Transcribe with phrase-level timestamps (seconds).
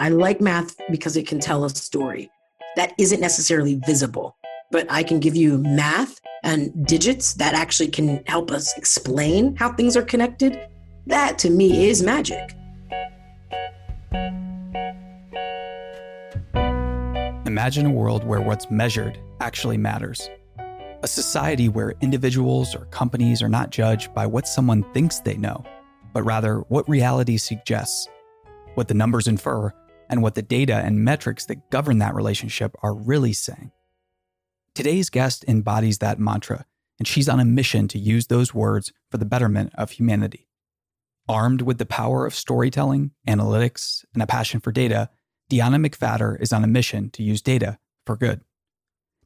[0.00, 2.30] I like math because it can tell a story
[2.74, 4.34] that isn't necessarily visible,
[4.70, 9.74] but I can give you math and digits that actually can help us explain how
[9.74, 10.58] things are connected.
[11.06, 12.56] That to me is magic.
[17.44, 20.30] Imagine a world where what's measured actually matters.
[21.02, 25.62] A society where individuals or companies are not judged by what someone thinks they know,
[26.14, 28.08] but rather what reality suggests,
[28.76, 29.70] what the numbers infer,
[30.10, 33.70] and what the data and metrics that govern that relationship are really saying.
[34.74, 36.66] Today's guest embodies that mantra,
[36.98, 40.48] and she's on a mission to use those words for the betterment of humanity.
[41.28, 45.08] Armed with the power of storytelling, analytics, and a passion for data,
[45.50, 48.40] Deanna McFatter is on a mission to use data for good.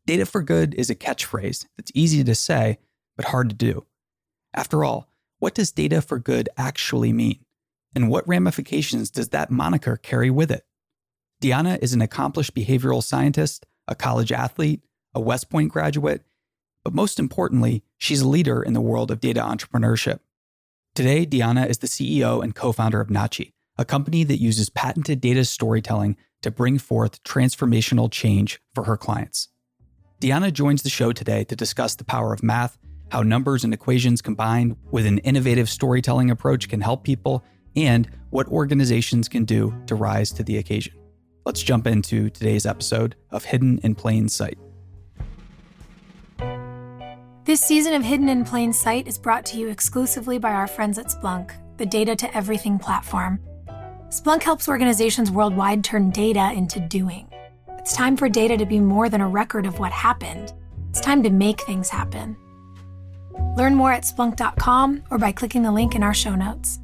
[0.06, 2.78] Data for good is a catchphrase that's easy to say,
[3.16, 3.86] but hard to do.
[4.52, 7.44] After all, what does data for good actually mean?
[7.94, 10.66] And what ramifications does that moniker carry with it?
[11.44, 14.80] Deanna is an accomplished behavioral scientist, a college athlete,
[15.14, 16.22] a West Point graduate,
[16.82, 20.20] but most importantly, she's a leader in the world of data entrepreneurship.
[20.94, 25.20] Today, Deanna is the CEO and co founder of Nachi, a company that uses patented
[25.20, 29.48] data storytelling to bring forth transformational change for her clients.
[30.22, 32.78] Deanna joins the show today to discuss the power of math,
[33.10, 37.44] how numbers and equations combined with an innovative storytelling approach can help people,
[37.76, 40.94] and what organizations can do to rise to the occasion.
[41.44, 44.58] Let's jump into today's episode of Hidden in Plain Sight.
[47.44, 50.98] This season of Hidden in Plain Sight is brought to you exclusively by our friends
[50.98, 53.40] at Splunk, the data to everything platform.
[54.08, 57.28] Splunk helps organizations worldwide turn data into doing.
[57.76, 60.54] It's time for data to be more than a record of what happened.
[60.88, 62.38] It's time to make things happen.
[63.58, 66.78] Learn more at splunk.com or by clicking the link in our show notes.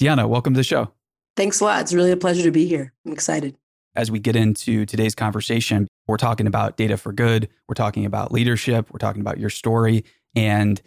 [0.00, 0.92] Deanna, welcome to the show.
[1.36, 1.80] Thanks a lot.
[1.82, 2.92] It's really a pleasure to be here.
[3.06, 3.56] I'm excited.
[3.96, 8.32] As we get into today's conversation, we're talking about data for good, we're talking about
[8.32, 10.04] leadership, we're talking about your story.
[10.36, 10.80] And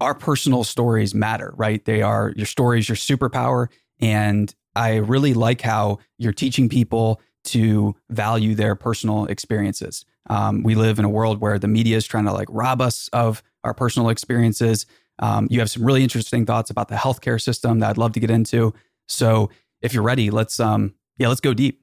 [0.00, 1.84] our personal stories matter, right?
[1.84, 3.68] They are your stories, your superpower.
[4.00, 10.04] And I really like how you're teaching people to value their personal experiences.
[10.28, 13.08] Um, we live in a world where the media is trying to like rob us
[13.12, 14.84] of our personal experiences.
[15.18, 18.20] Um, you have some really interesting thoughts about the healthcare system that I'd love to
[18.20, 18.74] get into.
[19.08, 19.50] So
[19.86, 21.82] if you're ready, let's um yeah, let's go deep.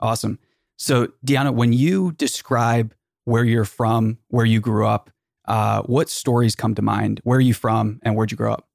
[0.00, 0.38] Awesome.
[0.76, 2.94] So Deanna, when you describe
[3.24, 5.10] where you're from, where you grew up,
[5.46, 7.20] uh, what stories come to mind?
[7.24, 8.66] Where are you from and where'd you grow up?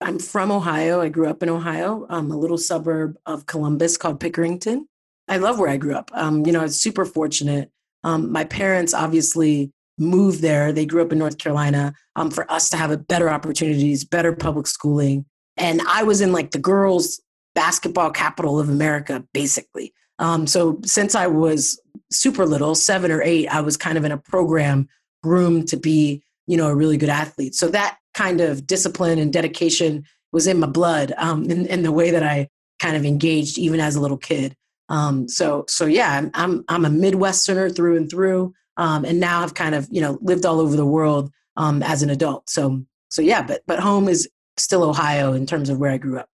[0.00, 1.00] I'm from Ohio.
[1.00, 4.86] I grew up in Ohio, um, a little suburb of Columbus called Pickerington.
[5.28, 6.10] I love where I grew up.
[6.14, 7.70] Um, you know, I was super fortunate.
[8.02, 10.72] Um, my parents obviously moved there.
[10.72, 14.66] They grew up in North Carolina um, for us to have better opportunities, better public
[14.66, 15.26] schooling.
[15.60, 17.20] And I was in like the girls'
[17.54, 19.92] basketball capital of America, basically.
[20.18, 24.12] Um, so since I was super little, seven or eight, I was kind of in
[24.12, 24.88] a program
[25.22, 27.54] groomed to be, you know, a really good athlete.
[27.54, 31.92] So that kind of discipline and dedication was in my blood um, in, in the
[31.92, 32.48] way that I
[32.78, 34.56] kind of engaged even as a little kid.
[34.88, 38.54] Um, so, so yeah, I'm, I'm, a Midwesterner through and through.
[38.76, 42.02] Um, and now I've kind of, you know, lived all over the world um, as
[42.02, 42.50] an adult.
[42.50, 46.18] So, so yeah, but, but home is still Ohio in terms of where I grew
[46.18, 46.28] up.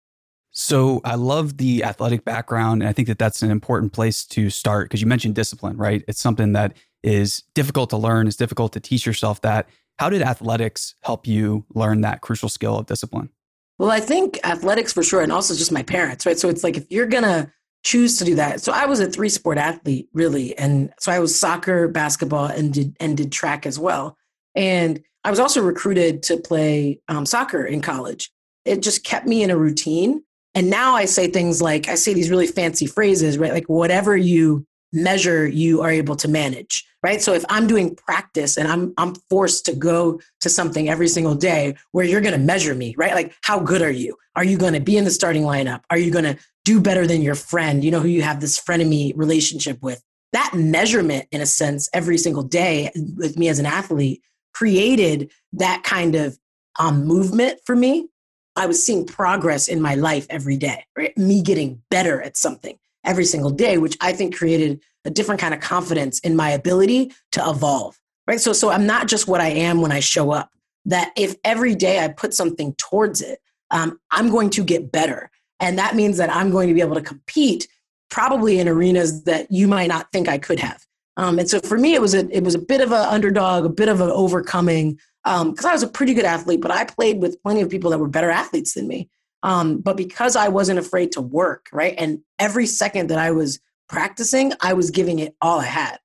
[0.50, 2.83] So I love the athletic background.
[2.83, 6.05] And I think that that's an important place to start because you mentioned discipline, right?
[6.06, 9.69] It's something that is difficult to learn, it's difficult to teach yourself that.
[9.99, 13.31] How did athletics help you learn that crucial skill of discipline?
[13.78, 16.39] Well, I think athletics for sure, and also just my parents, right?
[16.39, 17.51] So it's like if you're going to
[17.83, 18.61] choose to do that.
[18.61, 20.56] So I was a three sport athlete, really.
[20.56, 24.17] And so I was soccer, basketball, and did, and did track as well.
[24.55, 28.31] And I was also recruited to play um, soccer in college.
[28.65, 30.22] It just kept me in a routine.
[30.55, 33.53] And now I say things like, I say these really fancy phrases, right?
[33.53, 38.59] Like, whatever you measure you are able to manage right so if i'm doing practice
[38.59, 42.39] and i'm i'm forced to go to something every single day where you're going to
[42.39, 45.10] measure me right like how good are you are you going to be in the
[45.10, 48.21] starting lineup are you going to do better than your friend you know who you
[48.21, 50.03] have this frenemy relationship with
[50.34, 54.22] that measurement in a sense every single day with me as an athlete
[54.53, 56.39] created that kind of
[56.78, 58.09] um, movement for me
[58.57, 62.78] i was seeing progress in my life every day right me getting better at something
[63.04, 67.13] every single day, which I think created a different kind of confidence in my ability
[67.33, 67.99] to evolve.
[68.27, 68.41] Right.
[68.41, 70.51] So, so I'm not just what I am when I show up.
[70.84, 73.41] That if every day I put something towards it,
[73.71, 75.31] um, I'm going to get better.
[75.60, 77.69] And that means that I'm going to be able to compete
[78.10, 80.84] probably in arenas that you might not think I could have.
[81.16, 83.64] Um, and so for me, it was a it was a bit of an underdog,
[83.64, 86.84] a bit of an overcoming because um, I was a pretty good athlete, but I
[86.84, 89.09] played with plenty of people that were better athletes than me.
[89.44, 91.94] Um, but because I wasn't afraid to work, right?
[91.98, 95.98] And every second that I was practicing, I was giving it all I had.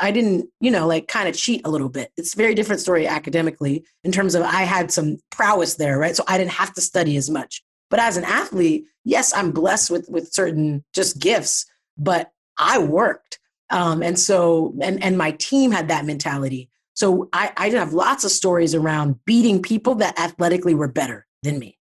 [0.00, 2.12] I didn't, you know, like kind of cheat a little bit.
[2.16, 6.14] It's a very different story academically in terms of I had some prowess there, right?
[6.14, 7.62] So I didn't have to study as much.
[7.90, 11.66] But as an athlete, yes, I'm blessed with with certain just gifts,
[11.96, 13.38] but I worked.
[13.70, 16.70] Um, and so and and my team had that mentality.
[16.94, 21.58] So I, I have lots of stories around beating people that athletically were better than
[21.58, 21.78] me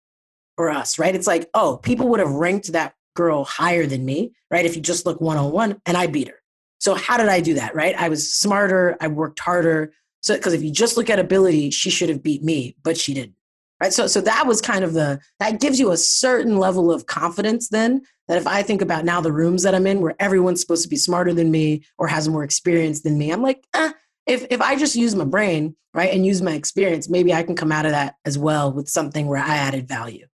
[0.57, 1.15] or us, right?
[1.15, 4.65] It's like, oh, people would have ranked that girl higher than me, right?
[4.65, 6.41] If you just look one on one, and I beat her.
[6.79, 7.95] So how did I do that, right?
[7.97, 9.93] I was smarter, I worked harder.
[10.21, 13.13] So because if you just look at ability, she should have beat me, but she
[13.13, 13.35] didn't.
[13.83, 13.93] Right.
[13.93, 17.69] So so that was kind of the that gives you a certain level of confidence
[17.69, 20.85] then that if I think about now the rooms that I'm in where everyone's supposed
[20.85, 23.91] to be smarter than me or has more experience than me, I'm like, eh,
[24.25, 27.57] if if I just use my brain, right, and use my experience, maybe I can
[27.57, 30.29] come out of that as well with something where I added value.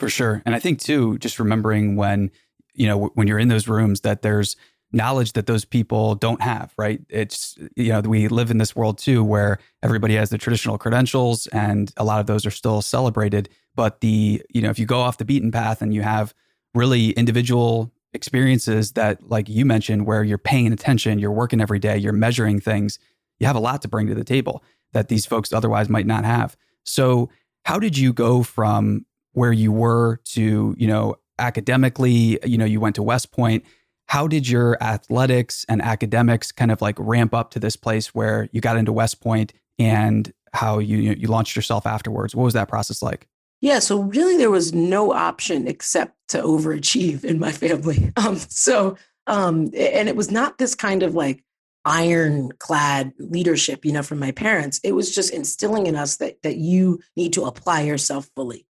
[0.00, 0.42] For sure.
[0.44, 2.32] And I think too, just remembering when,
[2.74, 4.56] you know, when you're in those rooms that there's
[4.92, 7.00] knowledge that those people don't have, right?
[7.08, 11.46] It's, you know, we live in this world too where everybody has the traditional credentials
[11.48, 13.48] and a lot of those are still celebrated.
[13.74, 16.34] But the, you know, if you go off the beaten path and you have
[16.74, 21.96] really individual experiences that, like you mentioned, where you're paying attention, you're working every day,
[21.96, 22.98] you're measuring things,
[23.38, 26.24] you have a lot to bring to the table that these folks otherwise might not
[26.24, 26.56] have.
[26.84, 27.30] So,
[27.64, 32.80] how did you go from where you were to, you know, academically, you know, you
[32.80, 33.64] went to West Point.
[34.10, 38.48] How did your athletics and academics kind of like ramp up to this place where
[38.50, 42.34] you got into West Point and how you you launched yourself afterwards?
[42.34, 43.28] What was that process like?
[43.60, 48.12] Yeah, so really there was no option except to overachieve in my family.
[48.16, 48.96] Um, so
[49.28, 51.44] um, and it was not this kind of like
[51.84, 54.80] ironclad leadership, you know, from my parents.
[54.82, 58.66] It was just instilling in us that that you need to apply yourself fully.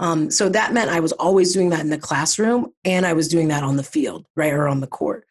[0.00, 3.28] Um, so that meant I was always doing that in the classroom and I was
[3.28, 5.26] doing that on the field, right, or on the court.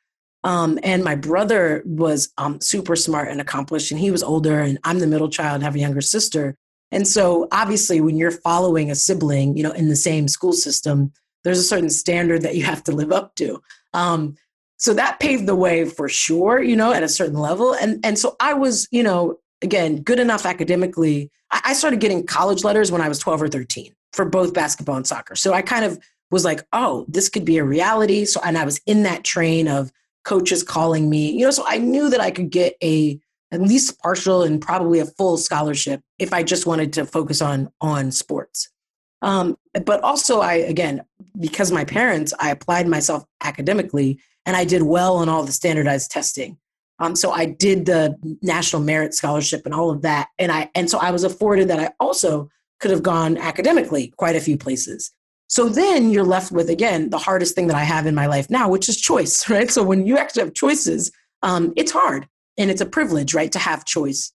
[0.45, 4.77] Um, and my brother was um, super smart and accomplished, and he was older, and
[4.83, 6.57] I'm the middle child have a younger sister.
[6.91, 11.13] And so, obviously, when you're following a sibling, you know, in the same school system,
[11.45, 13.61] there's a certain standard that you have to live up to.
[13.93, 14.35] Um,
[14.77, 17.73] so that paved the way for sure, you know, at a certain level.
[17.73, 21.31] And and so I was, you know, again, good enough academically.
[21.51, 24.95] I, I started getting college letters when I was 12 or 13 for both basketball
[24.95, 25.35] and soccer.
[25.35, 25.99] So I kind of
[26.31, 28.25] was like, oh, this could be a reality.
[28.25, 29.91] So, and I was in that train of
[30.23, 33.19] coaches calling me, you know, so I knew that I could get a
[33.51, 37.69] at least partial and probably a full scholarship if I just wanted to focus on
[37.81, 38.69] on sports.
[39.21, 41.03] Um, but also, I again
[41.39, 46.11] because my parents, I applied myself academically and I did well on all the standardized
[46.11, 46.57] testing.
[46.99, 50.89] Um, so I did the national merit scholarship and all of that, and I and
[50.89, 52.49] so I was afforded that I also
[52.83, 55.09] could have gone academically quite a few places.
[55.47, 58.49] So then you're left with, again, the hardest thing that I have in my life
[58.49, 59.71] now, which is choice, right?
[59.71, 61.09] So when you actually have choices,
[61.43, 62.27] um, it's hard
[62.57, 64.33] and it's a privilege, right, to have choice.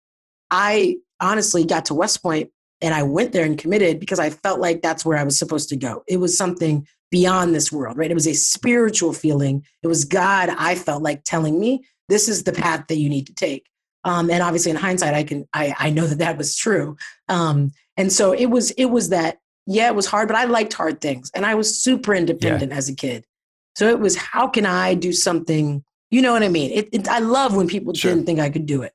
[0.50, 2.50] I honestly got to West Point
[2.80, 5.68] and I went there and committed because I felt like that's where I was supposed
[5.68, 6.04] to go.
[6.08, 8.10] It was something beyond this world, right?
[8.10, 9.62] It was a spiritual feeling.
[9.82, 13.26] It was God, I felt like telling me, this is the path that you need
[13.26, 13.66] to take.
[14.08, 16.96] Um, and obviously, in hindsight, I can I, I know that that was true.
[17.28, 20.72] Um, and so it was it was that yeah, it was hard, but I liked
[20.72, 22.79] hard things, and I was super independent yeah.
[22.79, 23.27] as a kid.
[23.77, 25.84] So it was how can I do something?
[26.10, 26.70] You know what I mean?
[26.70, 28.10] It, it I love when people sure.
[28.10, 28.94] didn't think I could do it.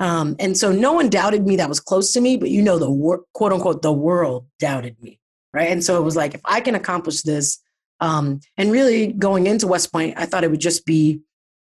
[0.00, 2.78] Um, and so no one doubted me that was close to me, but you know
[2.78, 5.20] the wor- quote unquote the world doubted me,
[5.52, 5.70] right?
[5.70, 7.60] And so it was like if I can accomplish this,
[8.00, 11.20] um, and really going into West Point, I thought it would just be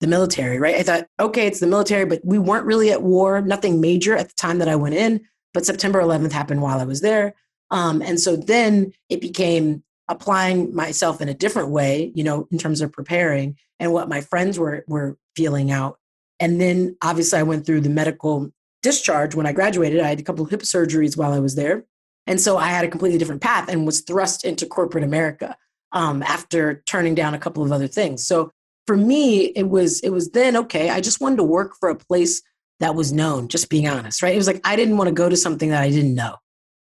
[0.01, 0.77] the military, right?
[0.77, 4.29] I thought, okay, it's the military, but we weren't really at war, nothing major at
[4.29, 5.21] the time that I went in.
[5.53, 7.35] But September 11th happened while I was there.
[7.71, 12.59] Um, and so then it became applying myself in a different way, you know, in
[12.59, 15.99] terms of preparing and what my friends were were feeling out.
[16.41, 18.51] And then obviously I went through the medical
[18.83, 20.01] discharge when I graduated.
[20.01, 21.85] I had a couple of hip surgeries while I was there.
[22.27, 25.57] And so I had a completely different path and was thrust into corporate America
[25.93, 28.27] um, after turning down a couple of other things.
[28.27, 28.53] So
[28.91, 30.91] for me, it was it was then okay.
[30.91, 32.43] I just wanted to work for a place
[32.81, 33.47] that was known.
[33.47, 34.35] Just being honest, right?
[34.35, 36.35] It was like I didn't want to go to something that I didn't know.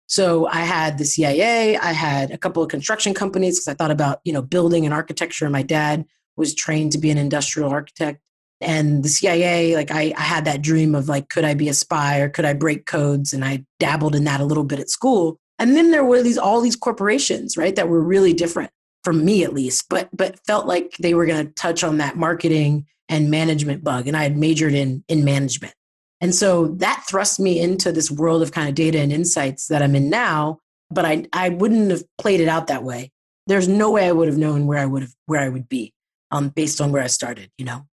[0.08, 1.76] So I had the CIA.
[1.76, 4.92] I had a couple of construction companies because I thought about you know building and
[4.92, 5.48] architecture.
[5.48, 6.04] My dad
[6.36, 8.18] was trained to be an industrial architect,
[8.60, 9.76] and the CIA.
[9.76, 12.46] Like I, I had that dream of like, could I be a spy or could
[12.46, 13.32] I break codes?
[13.32, 15.38] And I dabbled in that a little bit at school.
[15.60, 18.72] And then there were these all these corporations, right, that were really different
[19.04, 22.16] for me at least, but but felt like they were going to touch on that
[22.16, 25.74] marketing and management bug, and I had majored in in management,
[26.20, 29.82] and so that thrust me into this world of kind of data and insights that
[29.82, 30.58] I'm in now,
[30.90, 33.10] but I I wouldn't have played it out that way.
[33.46, 35.92] There's no way I would have known where I would have where I would be
[36.30, 37.86] um, based on where I started, you know.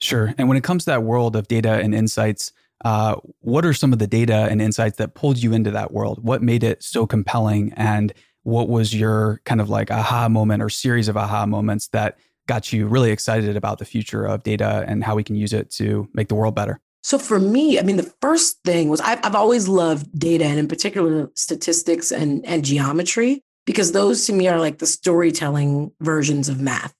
[0.00, 0.34] Sure.
[0.36, 2.52] And when it comes to that world of data and insights,
[2.84, 6.22] uh, what are some of the data and insights that pulled you into that world?
[6.22, 7.72] What made it so compelling?
[7.74, 8.12] And
[8.46, 12.72] what was your kind of like aha moment or series of aha moments that got
[12.72, 16.08] you really excited about the future of data and how we can use it to
[16.14, 16.80] make the world better?
[17.02, 20.60] So for me, I mean, the first thing was I've, I've always loved data and
[20.60, 26.48] in particular statistics and, and geometry because those to me are like the storytelling versions
[26.48, 26.94] of math.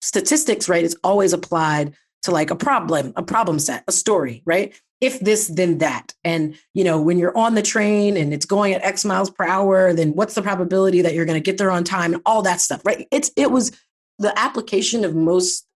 [0.00, 4.74] Statistics, right, is always applied to like a problem, a problem set, a story, right?
[5.02, 6.14] If this, then that.
[6.22, 9.44] And, you know, when you're on the train and it's going at X miles per
[9.44, 12.40] hour, then what's the probability that you're going to get there on time and all
[12.42, 13.08] that stuff, right?
[13.10, 13.72] It's, it was
[14.20, 15.66] the application of most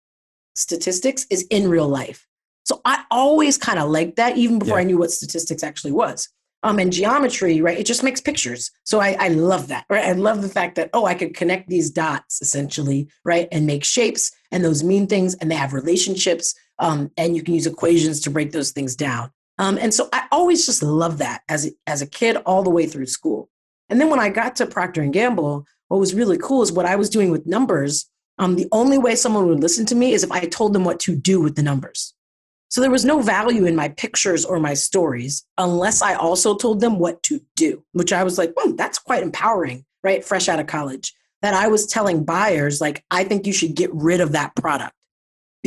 [0.55, 2.27] statistics is in real life.
[2.65, 4.83] So I always kind of liked that, even before yeah.
[4.83, 6.29] I knew what statistics actually was.
[6.63, 7.79] Um, and geometry, right?
[7.79, 8.71] It just makes pictures.
[8.85, 10.05] So I, I love that, right?
[10.05, 13.47] I love the fact that, oh, I could connect these dots essentially, right?
[13.53, 16.55] And make shapes and those mean things and they have relationships.
[16.79, 19.31] Um, and you can use equations to break those things down.
[19.59, 22.71] Um, and so I always just loved that as a, as a kid all the
[22.71, 23.49] way through school.
[23.89, 26.87] And then when I got to Procter and Gamble, what was really cool is what
[26.87, 28.07] I was doing with numbers.
[28.39, 31.01] Um, the only way someone would listen to me is if I told them what
[31.01, 32.13] to do with the numbers.
[32.69, 36.81] So there was no value in my pictures or my stories unless I also told
[36.81, 40.25] them what to do, which I was like, well, that's quite empowering, right?
[40.25, 41.15] Fresh out of college.
[41.43, 44.96] That I was telling buyers, like, I think you should get rid of that product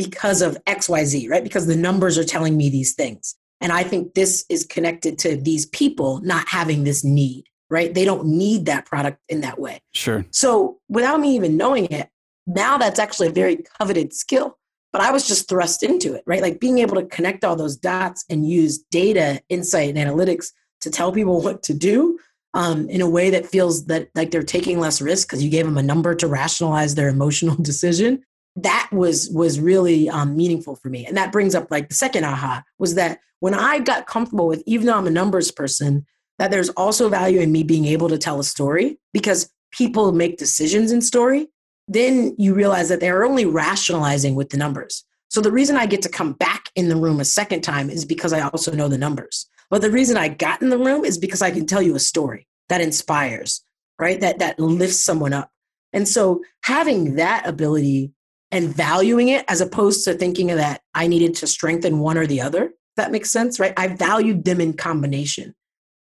[0.06, 1.42] because of XYZ, right?
[1.42, 3.34] Because the numbers are telling me these things.
[3.60, 7.92] And I think this is connected to these people not having this need, right?
[7.92, 9.80] They don't need that product in that way.
[9.92, 10.24] Sure.
[10.30, 12.08] So without me even knowing it,
[12.46, 14.56] now that's actually a very coveted skill
[14.92, 16.42] but I was just thrust into it, right?
[16.42, 20.48] Like being able to connect all those dots and use data, insight, and analytics
[20.80, 22.18] to tell people what to do
[22.54, 25.64] um, in a way that feels that like they're taking less risk because you gave
[25.64, 28.22] them a number to rationalize their emotional decision.
[28.56, 32.24] That was was really um, meaningful for me, and that brings up like the second
[32.24, 36.04] aha was that when I got comfortable with, even though I'm a numbers person,
[36.38, 40.36] that there's also value in me being able to tell a story because people make
[40.36, 41.48] decisions in story
[41.90, 45.04] then you realize that they're only rationalizing with the numbers.
[45.28, 48.04] So the reason I get to come back in the room a second time is
[48.04, 49.46] because I also know the numbers.
[49.70, 52.00] But the reason I got in the room is because I can tell you a
[52.00, 53.64] story that inspires,
[53.98, 54.20] right?
[54.20, 55.50] That that lifts someone up.
[55.92, 58.12] And so having that ability
[58.52, 62.26] and valuing it as opposed to thinking of that I needed to strengthen one or
[62.26, 63.72] the other, that makes sense, right?
[63.76, 65.54] I valued them in combination.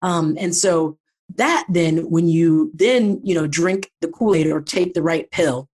[0.01, 0.97] Um, and so
[1.35, 5.69] that then when you then you know drink the kool-aid or take the right pill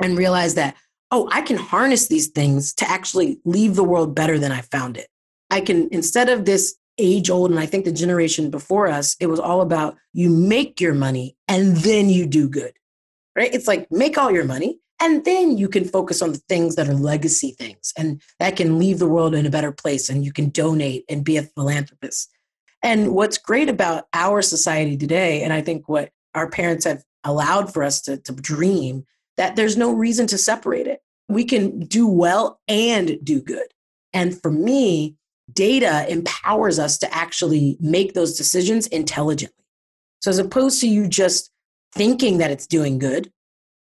[0.00, 0.76] and realize that,
[1.10, 4.96] oh, I can harness these things to actually leave the world better than I found
[4.96, 5.08] it.
[5.50, 9.26] I can, instead of this age old, and I think the generation before us, it
[9.26, 12.72] was all about you make your money and then you do good,
[13.36, 13.52] right?
[13.54, 16.88] It's like make all your money and then you can focus on the things that
[16.88, 20.32] are legacy things and that can leave the world in a better place and you
[20.32, 22.30] can donate and be a philanthropist.
[22.82, 27.72] And what's great about our society today, and I think what our parents have allowed
[27.72, 29.04] for us to, to dream
[29.36, 31.00] that there's no reason to separate it.
[31.28, 33.66] We can do well and do good.
[34.14, 35.16] And for me,
[35.52, 39.64] data empowers us to actually make those decisions intelligently.
[40.20, 41.50] So as opposed to you just
[41.92, 43.30] thinking that it's doing good,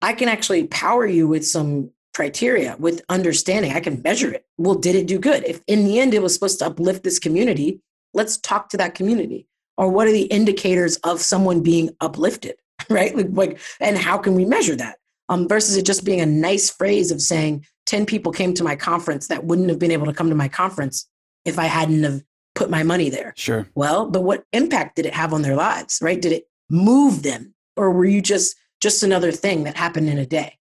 [0.03, 3.73] I can actually power you with some criteria, with understanding.
[3.73, 4.45] I can measure it.
[4.59, 5.45] Well, did it do good?
[5.45, 7.81] If in the end it was supposed to uplift this community,
[8.15, 9.47] let's talk to that community.
[9.77, 12.57] Or what are the indicators of someone being uplifted,
[12.91, 13.15] right?
[13.17, 14.97] Like, like and how can we measure that?
[15.31, 18.77] um, versus it just being a nice phrase of saying 10 people came to my
[18.77, 21.09] conference that wouldn't have been able to come to my conference
[21.45, 22.23] if I hadn't have
[22.55, 23.33] put my money there.
[23.37, 23.67] Sure.
[23.75, 26.21] Well, but what impact did it have on their lives, right?
[26.21, 30.27] Did it move them or were you just just another thing that happened in a
[30.27, 30.59] day?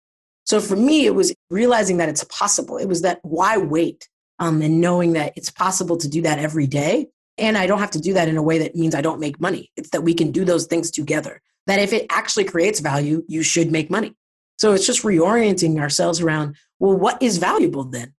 [0.44, 2.78] So for me, it was realizing that it's possible.
[2.78, 4.08] It was that why wait?
[4.38, 7.08] Um, and knowing that it's possible to do that every day.
[7.38, 9.40] And I don't have to do that in a way that means I don't make
[9.40, 9.70] money.
[9.76, 11.42] It's that we can do those things together.
[11.66, 14.14] That if it actually creates value, you should make money.
[14.58, 18.14] So it's just reorienting ourselves around, well, what is valuable then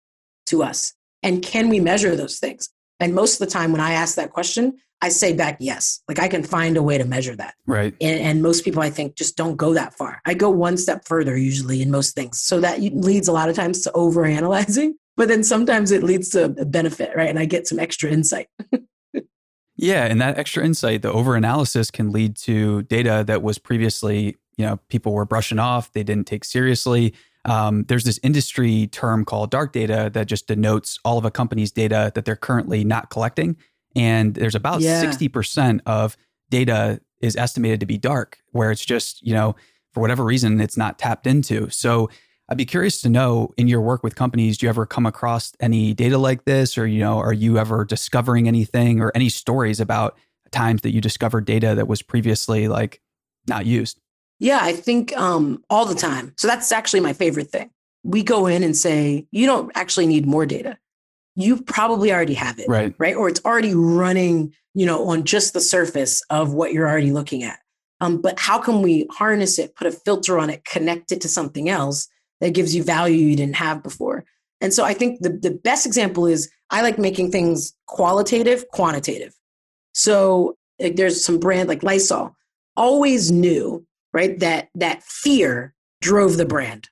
[0.46, 0.94] to us?
[1.22, 2.68] And can we measure those things?
[3.00, 6.00] And most of the time when I ask that question, I say back, yes.
[6.08, 7.54] Like I can find a way to measure that.
[7.66, 7.94] Right.
[8.00, 10.20] And, and, most people, I think, just don't go that far.
[10.26, 12.40] I go one step further usually in most things.
[12.40, 16.30] So that leads a lot of times to over analyzing, but then sometimes it leads
[16.30, 17.30] to a benefit, right?
[17.30, 18.48] And I get some extra insight.
[19.76, 20.04] yeah.
[20.06, 24.66] And that extra insight, the over analysis can lead to data that was previously you
[24.66, 27.14] know people were brushing off they didn't take seriously
[27.48, 31.70] um, there's this industry term called dark data that just denotes all of a company's
[31.70, 33.56] data that they're currently not collecting
[33.98, 35.02] and there's about yeah.
[35.02, 36.16] 60% of
[36.50, 39.56] data is estimated to be dark, where it's just, you know,
[39.92, 41.68] for whatever reason, it's not tapped into.
[41.70, 42.08] So
[42.48, 45.52] I'd be curious to know in your work with companies, do you ever come across
[45.60, 46.78] any data like this?
[46.78, 50.16] Or, you know, are you ever discovering anything or any stories about
[50.52, 53.00] times that you discovered data that was previously like
[53.48, 54.00] not used?
[54.38, 56.34] Yeah, I think um, all the time.
[56.36, 57.70] So that's actually my favorite thing.
[58.04, 60.78] We go in and say, you don't actually need more data.
[61.34, 62.68] You probably already have it.
[62.68, 62.94] Right.
[62.98, 63.16] Right.
[63.16, 67.42] Or it's already running, you know, on just the surface of what you're already looking
[67.42, 67.58] at.
[68.00, 71.28] Um, but how can we harness it, put a filter on it, connect it to
[71.28, 72.08] something else
[72.40, 74.24] that gives you value you didn't have before?
[74.60, 79.34] And so I think the, the best example is I like making things qualitative, quantitative.
[79.94, 82.36] So like, there's some brand like Lysol
[82.76, 86.88] always knew, right, that that fear drove the brand.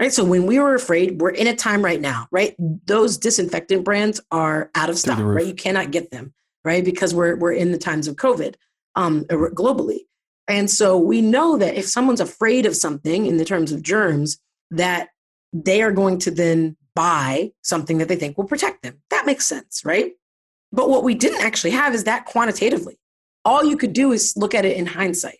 [0.00, 0.12] Right.
[0.12, 2.54] So when we were afraid, we're in a time right now, right?
[2.86, 5.44] Those disinfectant brands are out of stock, right?
[5.44, 6.32] You cannot get them,
[6.64, 6.84] right?
[6.84, 8.54] Because we're we're in the times of COVID
[8.94, 10.00] um, globally.
[10.46, 14.38] And so we know that if someone's afraid of something in the terms of germs,
[14.70, 15.08] that
[15.52, 19.02] they are going to then buy something that they think will protect them.
[19.10, 20.12] That makes sense, right?
[20.72, 22.98] But what we didn't actually have is that quantitatively.
[23.44, 25.38] All you could do is look at it in hindsight,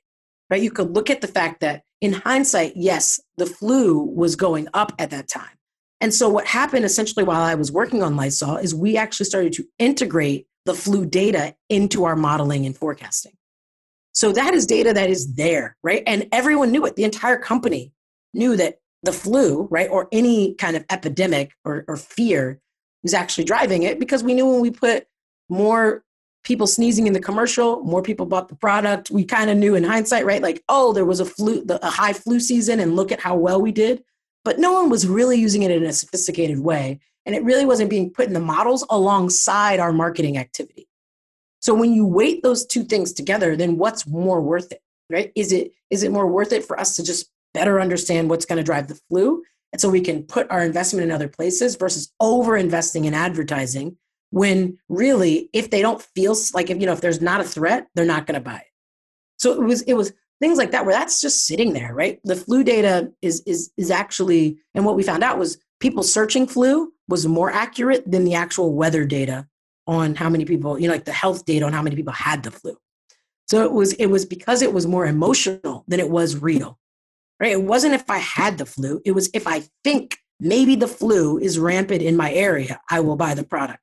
[0.51, 0.63] right?
[0.63, 4.93] You could look at the fact that in hindsight, yes, the flu was going up
[4.99, 5.59] at that time.
[6.01, 9.53] And so what happened essentially while I was working on Lysol is we actually started
[9.55, 13.33] to integrate the flu data into our modeling and forecasting.
[14.13, 16.03] So that is data that is there, right?
[16.07, 16.97] And everyone knew it.
[16.97, 17.93] The entire company
[18.35, 22.61] knew that the flu, right, or any kind of epidemic or, or fear
[23.03, 25.07] was actually driving it because we knew when we put
[25.49, 26.05] more
[26.45, 29.11] people sneezing in the commercial, more people bought the product.
[29.11, 30.43] We kind of knew in hindsight, right?
[30.43, 33.61] Like, oh, there was a flu, a high flu season, and look at how well
[33.61, 34.03] we did.
[34.45, 37.01] But no one was really using it in a sophisticated way.
[37.27, 40.89] And it really wasn't being put in the models alongside our marketing activity.
[41.61, 44.81] So when you weight those two things together, then what's more worth it,
[45.11, 45.33] right?
[45.35, 48.59] Is it is it more worth it for us to just better understand what's going
[48.59, 52.13] to drive the flu, and so we can put our investment in other places versus
[52.21, 53.97] over investing in advertising
[54.31, 57.87] when really, if they don't feel like if you know if there's not a threat,
[57.95, 58.73] they're not going to buy it.
[59.37, 62.21] So it was it was things like that where that's just sitting there, right?
[62.25, 66.47] The flu data is is is actually, and what we found out was people searching
[66.47, 69.47] flu was more accurate than the actual weather data
[69.87, 72.43] on how many people, you know, like the health data on how many people had
[72.43, 72.77] the flu.
[73.49, 76.79] So it was it was because it was more emotional than it was real.
[77.41, 77.53] Right?
[77.53, 81.39] It wasn't if I had the flu, it was if I think maybe the flu
[81.39, 83.81] is rampant in my area, I will buy the product.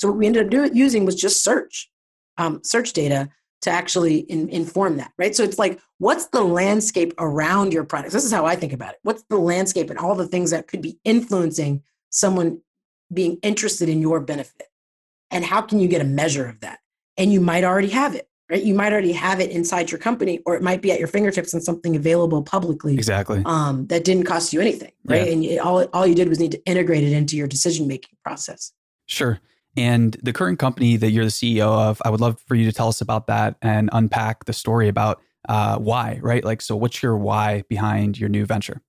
[0.00, 1.90] So what we ended up doing, using was just search,
[2.38, 3.28] um, search data
[3.62, 5.36] to actually in, inform that, right?
[5.36, 8.14] So it's like, what's the landscape around your products?
[8.14, 9.00] This is how I think about it.
[9.02, 12.62] What's the landscape and all the things that could be influencing someone
[13.12, 14.68] being interested in your benefit?
[15.30, 16.78] And how can you get a measure of that?
[17.18, 18.62] And you might already have it, right?
[18.62, 21.52] You might already have it inside your company, or it might be at your fingertips
[21.52, 22.94] and something available publicly.
[22.94, 23.42] Exactly.
[23.44, 25.26] Um, that didn't cost you anything, right?
[25.26, 25.32] Yeah.
[25.32, 28.16] And you, all all you did was need to integrate it into your decision making
[28.24, 28.72] process.
[29.06, 29.38] Sure.
[29.76, 32.72] And the current company that you're the CEO of, I would love for you to
[32.72, 36.44] tell us about that and unpack the story about uh, why, right?
[36.44, 38.82] Like, so what's your why behind your new venture?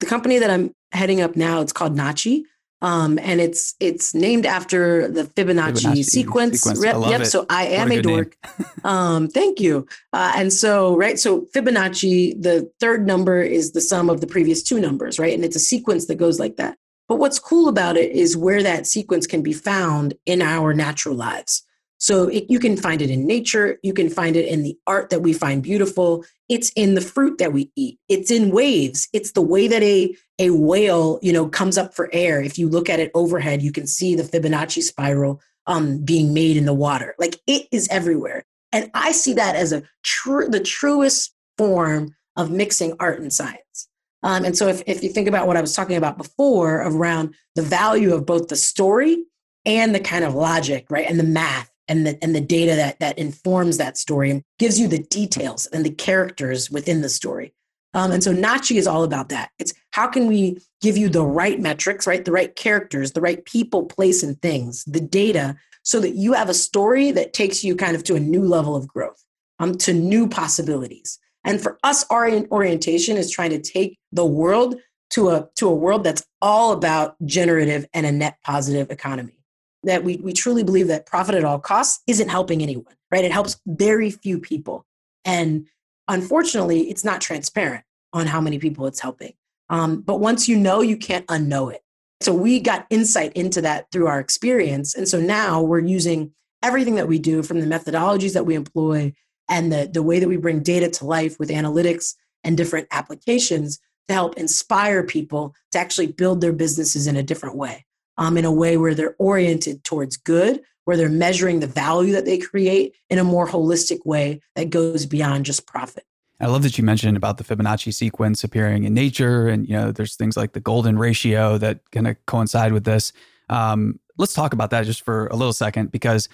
[0.00, 2.42] The company that I'm heading up now, it's called Nachi.
[2.82, 6.60] Um, and it's it's named after the Fibonacci, Fibonacci sequence.
[6.60, 6.84] sequence.
[6.84, 7.24] Yep, yep.
[7.24, 8.36] So I am a, a dork.
[8.84, 9.86] um, thank you.
[10.12, 14.62] Uh, and so right, so Fibonacci, the third number is the sum of the previous
[14.62, 15.32] two numbers, right?
[15.32, 16.76] And it's a sequence that goes like that.
[17.08, 21.14] But what's cool about it is where that sequence can be found in our natural
[21.14, 21.62] lives.
[21.98, 25.10] So it, you can find it in nature, you can find it in the art
[25.10, 26.24] that we find beautiful.
[26.48, 27.98] It's in the fruit that we eat.
[28.08, 29.08] It's in waves.
[29.12, 32.42] It's the way that a a whale, you know, comes up for air.
[32.42, 36.56] If you look at it overhead, you can see the Fibonacci spiral um, being made
[36.56, 37.14] in the water.
[37.18, 42.50] Like it is everywhere, and I see that as a true the truest form of
[42.50, 43.88] mixing art and science.
[44.26, 47.36] Um, and so if, if you think about what I was talking about before around
[47.54, 49.24] the value of both the story
[49.64, 51.08] and the kind of logic, right?
[51.08, 54.80] And the math and the and the data that that informs that story and gives
[54.80, 57.54] you the details and the characters within the story.
[57.94, 59.50] Um, and so Nachi is all about that.
[59.60, 62.24] It's how can we give you the right metrics, right?
[62.24, 66.48] The right characters, the right people, place, and things, the data, so that you have
[66.48, 69.22] a story that takes you kind of to a new level of growth,
[69.60, 71.20] um, to new possibilities.
[71.46, 74.74] And for us, our orientation is trying to take the world
[75.10, 79.44] to a to a world that's all about generative and a net positive economy.
[79.84, 83.24] That we we truly believe that profit at all costs isn't helping anyone, right?
[83.24, 84.84] It helps very few people.
[85.24, 85.66] And
[86.08, 89.34] unfortunately, it's not transparent on how many people it's helping.
[89.70, 91.82] Um, but once you know, you can't unknow it.
[92.20, 94.94] So we got insight into that through our experience.
[94.94, 96.32] And so now we're using
[96.62, 99.12] everything that we do from the methodologies that we employ
[99.48, 103.78] and the, the way that we bring data to life with analytics and different applications
[104.08, 107.84] to help inspire people to actually build their businesses in a different way,
[108.18, 112.24] um, in a way where they're oriented towards good, where they're measuring the value that
[112.24, 116.04] they create in a more holistic way that goes beyond just profit.
[116.38, 119.90] I love that you mentioned about the Fibonacci sequence appearing in nature, and you know,
[119.90, 123.12] there's things like the golden ratio that kind of coincide with this.
[123.48, 126.28] Um, let's talk about that just for a little second because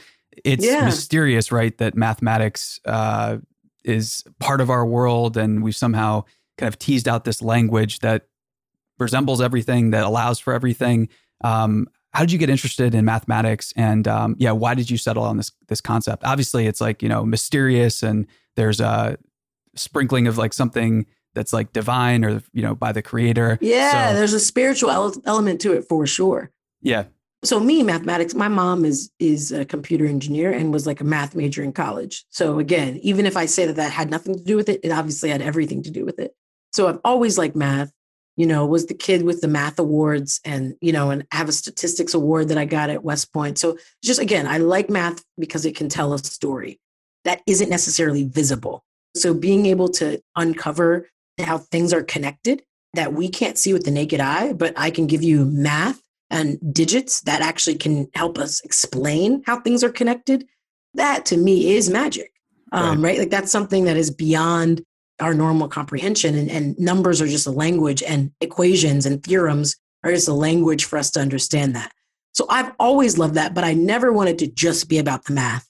[0.45, 0.85] it's yeah.
[0.85, 1.77] mysterious, right?
[1.79, 3.39] That mathematics uh,
[3.85, 6.25] is part of our world, and we've somehow
[6.59, 8.27] kind of teased out this language that
[8.99, 11.09] resembles everything, that allows for everything.
[11.43, 15.23] Um, how did you get interested in mathematics, and um, yeah, why did you settle
[15.23, 16.25] on this this concept?
[16.25, 19.17] Obviously, it's like you know mysterious, and there's a
[19.75, 23.59] sprinkling of like something that's like divine or you know by the creator.
[23.61, 24.91] Yeah, so, there's a spiritual
[25.25, 26.51] element to it for sure.
[26.83, 27.05] Yeah,
[27.45, 31.35] so me mathematics my mom is is a computer engineer and was like a math
[31.35, 32.25] major in college.
[32.31, 34.93] So again even if i say that that had nothing to do with it it
[34.93, 36.35] obviously had everything to do with it.
[36.73, 37.93] So i've always liked math
[38.37, 41.53] you know was the kid with the math awards and you know and have a
[41.53, 43.59] statistics award that i got at west point.
[43.59, 46.81] So just again i like math because it can tell a story
[47.25, 48.83] that isn't necessarily visible.
[49.15, 52.63] So being able to uncover how things are connected
[52.95, 56.02] that we can't see with the naked eye but i can give you math
[56.33, 60.47] and digits that actually can help us explain how things are connected,
[60.95, 62.33] that to me is magic.
[62.73, 63.11] Um, right.
[63.11, 63.19] right.
[63.21, 64.83] Like that's something that is beyond
[65.21, 66.35] our normal comprehension.
[66.35, 70.87] And, and numbers are just a language, and equations and theorems are just a language
[70.87, 71.93] for us to understand that.
[72.33, 75.69] So I've always loved that, but I never wanted to just be about the math.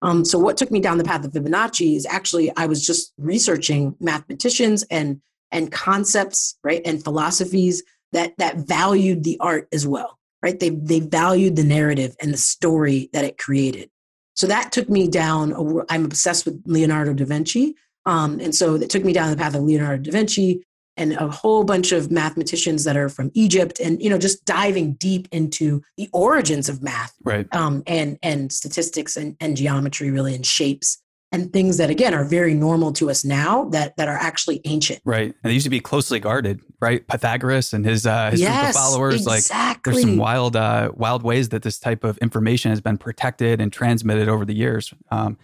[0.00, 3.12] Um, so what took me down the path of Fibonacci is actually I was just
[3.18, 7.82] researching mathematicians and and concepts, right, and philosophies
[8.14, 10.60] that that valued the art as well right?
[10.60, 13.88] They they valued the narrative and the story that it created.
[14.34, 18.90] So that took me down i'm obsessed with leonardo da vinci um, and so it
[18.90, 20.64] took me down the path of leonardo da vinci
[20.96, 24.94] and a whole bunch of mathematicians that are from egypt and you know just diving
[24.94, 27.46] deep into the origins of math right.
[27.54, 31.00] um, and and statistics and, and geometry really and shapes
[31.34, 35.00] and things that again are very normal to us now that that are actually ancient.
[35.04, 35.34] Right.
[35.42, 37.06] And they used to be closely guarded, right?
[37.08, 39.26] Pythagoras and his uh his yes, followers.
[39.26, 39.92] Exactly.
[39.92, 43.60] Like there's some wild uh wild ways that this type of information has been protected
[43.60, 44.94] and transmitted over the years.
[45.10, 45.36] Um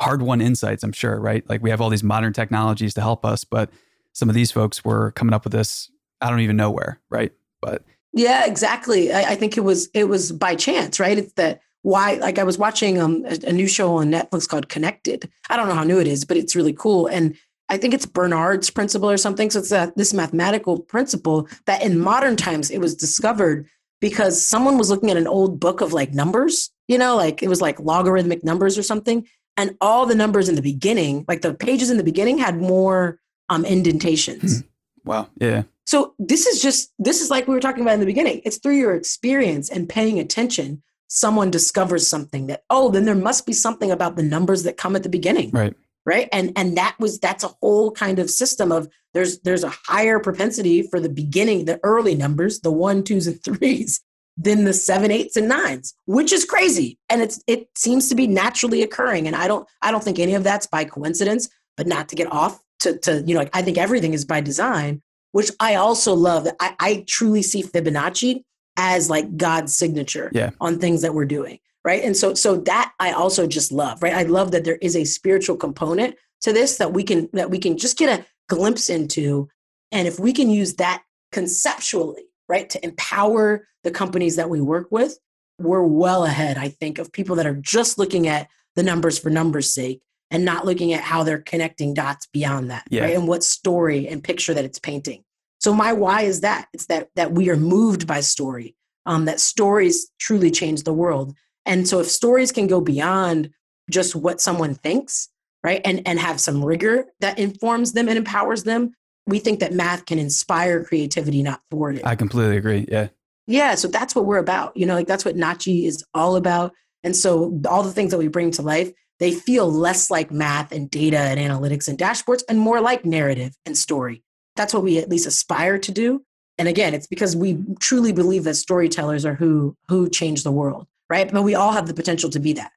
[0.00, 1.48] hard won insights, I'm sure, right?
[1.48, 3.70] Like we have all these modern technologies to help us, but
[4.12, 7.32] some of these folks were coming up with this, I don't even know where, right?
[7.60, 9.12] But yeah, exactly.
[9.12, 11.16] I, I think it was it was by chance, right?
[11.16, 14.68] It's that why like i was watching um, a, a, new show on netflix called
[14.68, 15.30] connected.
[15.48, 17.36] I don't know how new it is but it's really cool and
[17.68, 21.98] i think it's Benford's principle or something so it's a, this mathematical principle that in
[21.98, 23.66] modern times it was discovered
[24.00, 27.48] because someone was looking at an old book of like numbers you know like it
[27.48, 31.54] was like logarithmic numbers or something and all the numbers in the beginning like the
[31.54, 34.60] pages in the beginning had more um indentations.
[34.60, 34.66] Hmm.
[35.04, 35.28] wow.
[35.40, 35.62] Yeah.
[35.86, 38.42] So this is just this is like we were talking about in the beginning.
[38.44, 43.46] It's through your experience and paying attention someone discovers something that oh then there must
[43.46, 45.50] be something about the numbers that come at the beginning.
[45.50, 45.74] Right.
[46.06, 46.28] Right?
[46.32, 50.20] And and that was that's a whole kind of system of there's there's a higher
[50.20, 54.00] propensity for the beginning the early numbers the one twos and threes
[54.36, 56.98] than the seven eights and nines which is crazy.
[57.08, 59.26] And it's it seems to be naturally occurring.
[59.26, 62.30] And i don't i don't think any of that's by coincidence but not to get
[62.30, 66.44] off to to you know i think everything is by design which i also love.
[66.44, 68.44] That i, I truly see fibonacci
[68.78, 70.50] as like God's signature yeah.
[70.60, 71.58] on things that we're doing.
[71.84, 72.02] Right.
[72.02, 74.14] And so so that I also just love, right?
[74.14, 77.58] I love that there is a spiritual component to this that we can that we
[77.58, 79.48] can just get a glimpse into.
[79.90, 84.88] And if we can use that conceptually, right, to empower the companies that we work
[84.90, 85.18] with,
[85.58, 89.30] we're well ahead, I think, of people that are just looking at the numbers for
[89.30, 93.04] numbers' sake and not looking at how they're connecting dots beyond that, yeah.
[93.04, 93.16] right?
[93.16, 95.24] And what story and picture that it's painting.
[95.58, 98.74] So my why is that it's that that we are moved by story.
[99.06, 101.34] Um, that stories truly change the world.
[101.64, 103.50] And so if stories can go beyond
[103.90, 105.28] just what someone thinks,
[105.64, 108.92] right, and and have some rigor that informs them and empowers them,
[109.26, 112.06] we think that math can inspire creativity, not thwart it.
[112.06, 112.86] I completely agree.
[112.90, 113.08] Yeah.
[113.46, 113.74] Yeah.
[113.74, 114.76] So that's what we're about.
[114.76, 116.72] You know, like that's what Nachi is all about.
[117.02, 118.90] And so all the things that we bring to life,
[119.20, 123.54] they feel less like math and data and analytics and dashboards and more like narrative
[123.64, 124.22] and story.
[124.58, 126.22] That's what we at least aspire to do.
[126.58, 130.88] And again, it's because we truly believe that storytellers are who who change the world,
[131.08, 131.32] right?
[131.32, 132.72] But we all have the potential to be that.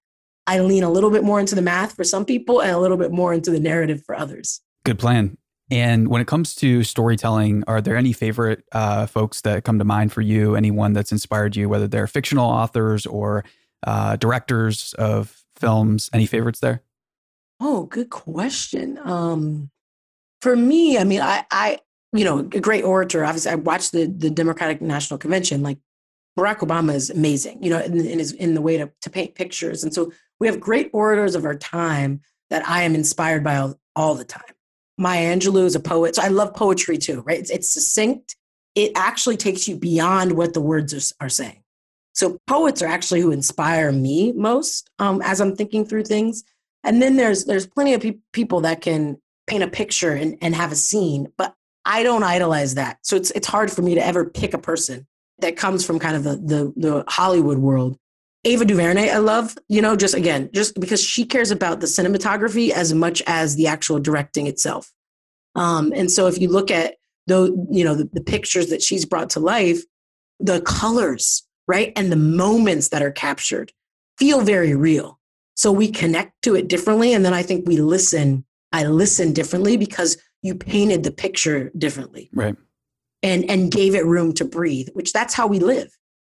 [0.45, 2.97] I lean a little bit more into the math for some people and a little
[2.97, 4.61] bit more into the narrative for others.
[4.85, 5.37] Good plan.
[5.71, 9.85] And when it comes to storytelling, are there any favorite uh, folks that come to
[9.85, 10.55] mind for you?
[10.55, 13.45] Anyone that's inspired you, whether they're fictional authors or
[13.87, 16.09] uh, directors of films?
[16.13, 16.83] Any favorites there?
[17.59, 18.99] Oh, good question.
[19.03, 19.71] Um,
[20.41, 21.79] for me, I mean, I, I,
[22.13, 23.23] you know, a great orator.
[23.23, 25.63] Obviously, I watched the the Democratic National Convention.
[25.63, 25.77] Like
[26.37, 29.35] Barack Obama is amazing, you know, in, in his in the way to to paint
[29.35, 33.57] pictures, and so we have great orators of our time that I am inspired by
[33.57, 34.43] all, all the time.
[34.97, 37.21] Maya Angelou is a poet, so I love poetry too.
[37.21, 37.39] Right?
[37.39, 38.35] It's, it's succinct.
[38.75, 41.63] It actually takes you beyond what the words are, are saying.
[42.13, 46.43] So poets are actually who inspire me most um, as I'm thinking through things.
[46.83, 50.55] And then there's there's plenty of pe- people that can paint a picture and, and
[50.55, 52.99] have a scene, but I don't idolize that.
[53.01, 55.05] So it's it's hard for me to ever pick a person
[55.39, 57.97] that comes from kind of the the, the Hollywood world.
[58.43, 62.71] Ava DuVernay, I love, you know, just again, just because she cares about the cinematography
[62.71, 64.91] as much as the actual directing itself.
[65.55, 66.95] Um, and so if you look at
[67.27, 69.83] the, you know, the, the pictures that she's brought to life,
[70.39, 73.73] the colors, right, and the moments that are captured
[74.17, 75.19] feel very real.
[75.55, 77.13] So we connect to it differently.
[77.13, 78.45] And then I think we listen.
[78.71, 82.29] I listen differently because you painted the picture differently.
[82.33, 82.55] Right.
[83.23, 85.95] And and gave it room to breathe, which that's how we live.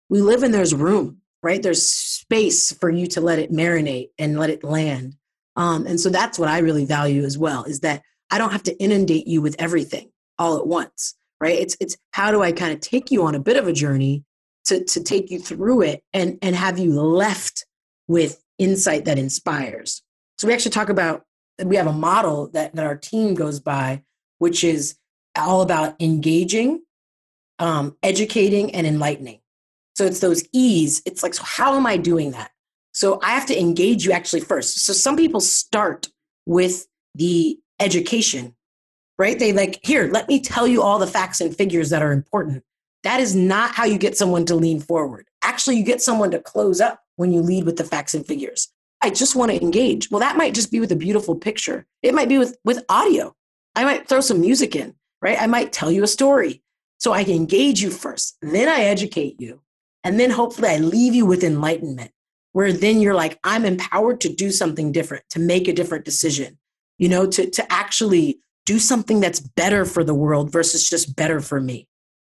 [0.09, 1.61] We live and there's room, right?
[1.61, 5.15] There's space for you to let it marinate and let it land.
[5.55, 8.63] Um, and so that's what I really value as well, is that I don't have
[8.63, 11.57] to inundate you with everything all at once, right?
[11.57, 14.23] It's it's how do I kind of take you on a bit of a journey
[14.65, 17.65] to to take you through it and and have you left
[18.07, 20.03] with insight that inspires.
[20.37, 21.23] So we actually talk about
[21.63, 24.03] we have a model that, that our team goes by,
[24.39, 24.97] which is
[25.37, 26.81] all about engaging,
[27.59, 29.39] um, educating, and enlightening.
[29.95, 31.01] So it's those E's.
[31.05, 32.51] It's like, so how am I doing that?
[32.91, 34.79] So I have to engage you actually first.
[34.85, 36.07] So some people start
[36.45, 38.55] with the education,
[39.17, 39.37] right?
[39.37, 42.63] They like, here, let me tell you all the facts and figures that are important.
[43.03, 45.27] That is not how you get someone to lean forward.
[45.43, 48.69] Actually, you get someone to close up when you lead with the facts and figures.
[49.01, 50.09] I just want to engage.
[50.09, 51.85] Well, that might just be with a beautiful picture.
[52.01, 53.35] It might be with, with audio.
[53.75, 55.39] I might throw some music in, right?
[55.39, 56.61] I might tell you a story.
[56.97, 58.37] So I can engage you first.
[58.41, 59.61] Then I educate you.
[60.03, 62.11] And then hopefully I leave you with enlightenment,
[62.53, 66.57] where then you're like, I'm empowered to do something different, to make a different decision,
[66.97, 71.41] you know, to, to actually do something that's better for the world versus just better
[71.41, 71.87] for me.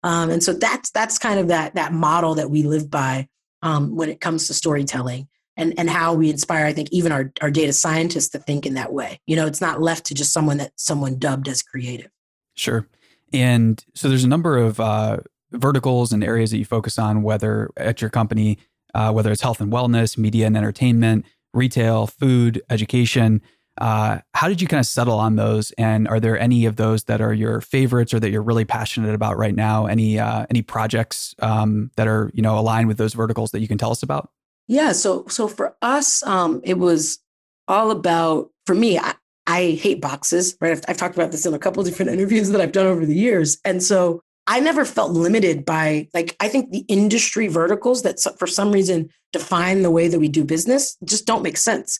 [0.03, 3.29] Um, and so that's that's kind of that that model that we live by
[3.62, 7.33] um, when it comes to storytelling and, and how we inspire, I think, even our,
[7.41, 9.21] our data scientists to think in that way.
[9.27, 12.11] You know, it's not left to just someone that someone dubbed as creative.
[12.55, 12.87] Sure.
[13.33, 15.19] And so there's a number of uh,
[15.53, 18.59] verticals and areas that you focus on, whether at your company,
[18.95, 23.41] uh, whether it's health and wellness, media and entertainment, retail, food, education.
[23.79, 25.71] Uh, how did you kind of settle on those?
[25.73, 29.15] And are there any of those that are your favorites or that you're really passionate
[29.15, 29.87] about right now?
[29.87, 33.69] Any uh, any projects um, that are you know aligned with those verticals that you
[33.69, 34.31] can tell us about?
[34.71, 34.93] Yeah.
[34.93, 37.19] So so for us, um, it was
[37.67, 39.01] all about for me.
[39.01, 40.71] I, I hate boxes, right?
[40.71, 43.17] I've, I've talked about this in a couple different interviews that I've done over the
[43.17, 48.21] years, and so I never felt limited by like I think the industry verticals that
[48.39, 51.99] for some reason define the way that we do business just don't make sense.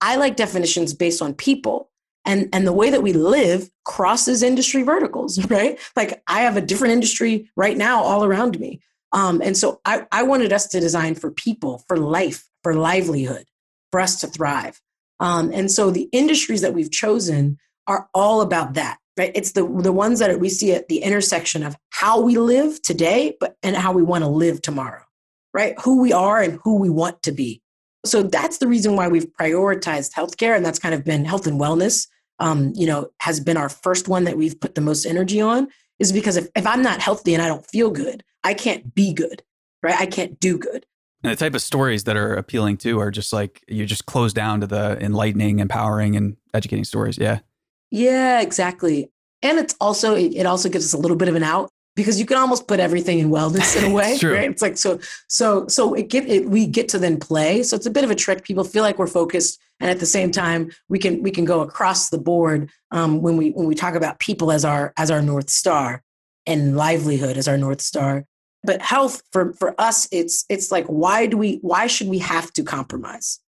[0.00, 1.90] I like definitions based on people
[2.24, 5.76] and and the way that we live crosses industry verticals, right?
[5.96, 8.80] Like I have a different industry right now all around me.
[9.12, 13.44] Um, and so I, I wanted us to design for people, for life, for livelihood,
[13.90, 14.80] for us to thrive.
[15.20, 19.32] Um, and so the industries that we've chosen are all about that, right?
[19.34, 23.36] It's the, the ones that we see at the intersection of how we live today,
[23.38, 25.02] but and how we want to live tomorrow,
[25.52, 25.78] right?
[25.80, 27.62] Who we are and who we want to be.
[28.04, 31.60] So that's the reason why we've prioritized healthcare, and that's kind of been health and
[31.60, 32.08] wellness.
[32.38, 35.68] Um, you know, has been our first one that we've put the most energy on,
[36.02, 39.12] is because if, if I'm not healthy and I don't feel good, I can't be
[39.14, 39.42] good,
[39.82, 39.98] right?
[39.98, 40.84] I can't do good.
[41.22, 44.32] And the type of stories that are appealing to are just like you just close
[44.32, 47.16] down to the enlightening, empowering, and educating stories.
[47.16, 47.38] Yeah.
[47.90, 49.10] Yeah, exactly.
[49.42, 52.26] And it's also it also gives us a little bit of an out because you
[52.26, 54.50] can almost put everything in wellness in a way, it's right?
[54.50, 57.62] It's like so so so it get it, we get to then play.
[57.62, 58.42] So it's a bit of a trick.
[58.42, 61.60] People feel like we're focused, and at the same time, we can we can go
[61.60, 65.20] across the board um, when we when we talk about people as our as our
[65.20, 66.04] north star
[66.46, 68.24] and livelihood as our north star.
[68.62, 72.52] But health for for us it's it's like why do we why should we have
[72.52, 73.40] to compromise?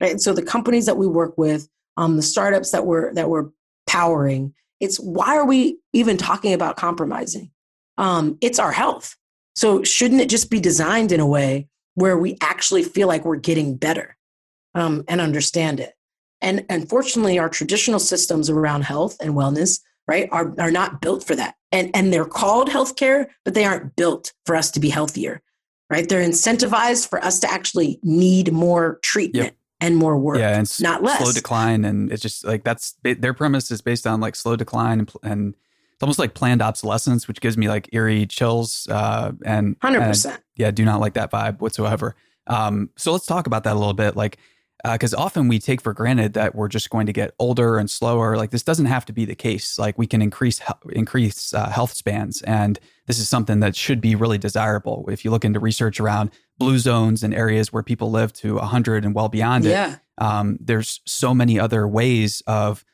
[0.00, 0.10] Right?
[0.10, 3.50] And so the companies that we work with um the startups that we're that we're
[3.86, 7.52] powering it's why are we even talking about compromising?
[7.98, 9.16] Um it's our health.
[9.54, 13.36] So shouldn't it just be designed in a way where we actually feel like we're
[13.36, 14.17] getting better
[14.78, 15.94] um, and understand it
[16.40, 21.34] and unfortunately our traditional systems around health and wellness right are, are not built for
[21.34, 25.42] that and and they're called healthcare but they aren't built for us to be healthier
[25.90, 29.54] right they're incentivized for us to actually need more treatment yep.
[29.80, 30.38] and more work.
[30.38, 31.22] Yeah, and not less.
[31.22, 35.00] Slow decline, and it's just like that's their premise is based on like slow decline
[35.00, 35.54] and, and
[35.98, 38.86] it's almost like planned obsolescence, which gives me like eerie chills.
[38.88, 42.14] Uh, and hundred percent, yeah, do not like that vibe whatsoever.
[42.46, 44.38] Um, so let's talk about that a little bit, like
[44.84, 47.90] because uh, often we take for granted that we're just going to get older and
[47.90, 48.36] slower.
[48.36, 49.78] Like this doesn't have to be the case.
[49.78, 50.60] Like we can increase
[50.92, 55.08] increase uh, health spans, and this is something that should be really desirable.
[55.10, 59.04] If you look into research around blue zones and areas where people live to 100
[59.04, 59.94] and well beyond yeah.
[59.94, 62.84] it, um, there's so many other ways of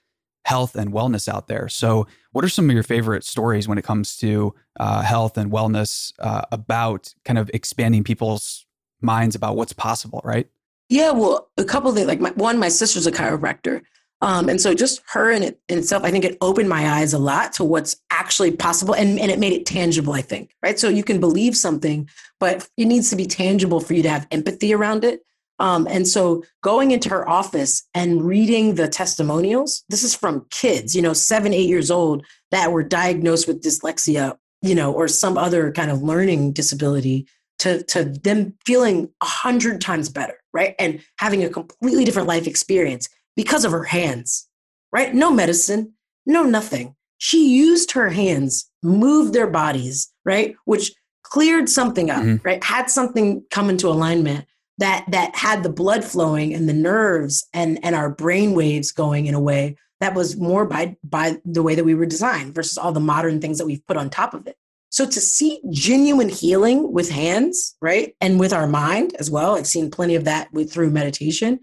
[0.44, 1.68] health and wellness out there.
[1.68, 5.50] So, what are some of your favorite stories when it comes to uh, health and
[5.50, 8.66] wellness uh, about kind of expanding people's
[9.00, 10.48] minds about what's possible, right?
[10.88, 12.08] Yeah, well, a couple of things.
[12.08, 13.82] Like my, one, my sister's a chiropractor,
[14.20, 17.12] um, and so just her in, it, in itself, I think it opened my eyes
[17.12, 20.12] a lot to what's actually possible, and and it made it tangible.
[20.12, 20.78] I think, right?
[20.78, 24.26] So you can believe something, but it needs to be tangible for you to have
[24.30, 25.22] empathy around it.
[25.58, 30.96] Um, and so going into her office and reading the testimonials, this is from kids,
[30.96, 35.38] you know, seven, eight years old that were diagnosed with dyslexia, you know, or some
[35.38, 37.28] other kind of learning disability
[37.60, 40.74] to, to them feeling a hundred times better, right?
[40.78, 44.48] And having a completely different life experience because of her hands,
[44.92, 45.14] right?
[45.14, 45.92] No medicine,
[46.24, 46.94] no nothing.
[47.18, 50.56] She used her hands, moved their bodies, right?
[50.64, 52.46] Which cleared something up, mm-hmm.
[52.46, 52.62] right?
[52.62, 54.46] Had something come into alignment
[54.78, 59.26] that that had the blood flowing and the nerves and and our brain waves going
[59.26, 62.76] in a way that was more by by the way that we were designed versus
[62.76, 64.56] all the modern things that we've put on top of it
[64.94, 69.66] so to see genuine healing with hands right and with our mind as well i've
[69.66, 71.58] seen plenty of that with through meditation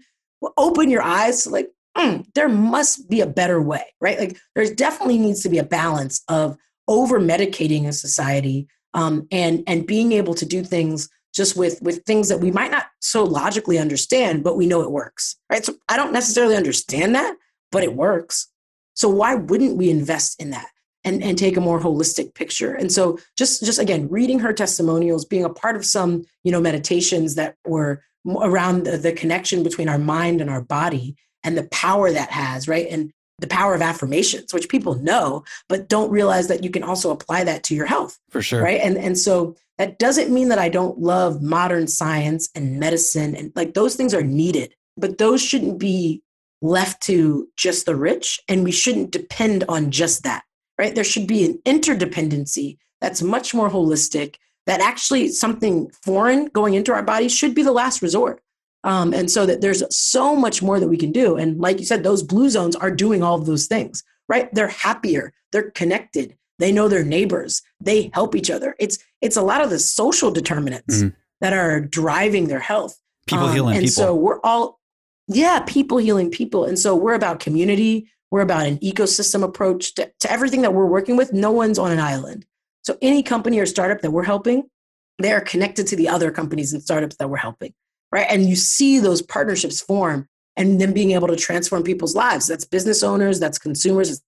[0.56, 4.18] open your eyes to like mm, there must be a better way right?
[4.18, 6.56] Like there's definitely needs to be a balance of
[6.88, 12.02] over medicating a society um, and and being able to do things just with with
[12.04, 15.64] things that we might not so logically understand but we know it works right?
[15.64, 17.36] So i don't necessarily understand that
[17.70, 18.48] but it works.
[18.94, 20.68] So why wouldn't we invest in that
[21.04, 22.74] and and take a more holistic picture.
[22.74, 26.60] And so just just again reading her testimonials being a part of some you know
[26.60, 31.68] meditations that were around the, the connection between our mind and our body and the
[31.68, 32.86] power that has right?
[32.90, 37.10] And the power of affirmations which people know but don't realize that you can also
[37.10, 38.62] apply that to your health for sure.
[38.62, 38.80] right?
[38.80, 43.50] And and so that doesn't mean that I don't love modern science and medicine and
[43.56, 46.22] like those things are needed, but those shouldn't be
[46.60, 50.44] left to just the rich and we shouldn't depend on just that,
[50.78, 50.94] right?
[50.94, 56.92] There should be an interdependency that's much more holistic that actually something foreign going into
[56.92, 58.42] our bodies should be the last resort.
[58.84, 61.36] Um, and so that there's so much more that we can do.
[61.36, 64.52] And like you said, those blue zones are doing all of those things, right?
[64.52, 69.42] They're happier, they're connected, they know their neighbors they help each other it's it's a
[69.42, 71.08] lot of the social determinants mm-hmm.
[71.40, 73.92] that are driving their health people um, healing and people.
[74.04, 74.78] so we're all
[75.26, 80.10] yeah people healing people and so we're about community we're about an ecosystem approach to,
[80.18, 81.32] to everything that we're working with.
[81.32, 82.44] No one's on an island.
[82.82, 84.64] So any company or startup that we're helping
[85.18, 87.72] they are connected to the other companies and startups that we're helping
[88.12, 88.26] right?
[88.28, 92.46] And you see those partnerships form and then being able to transform people's lives.
[92.46, 94.22] That's business owners that's consumers it's